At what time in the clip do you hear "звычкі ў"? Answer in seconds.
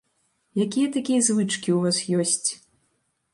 1.27-1.77